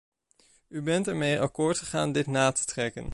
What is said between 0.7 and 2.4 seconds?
bent ermee akkoord gegaan dit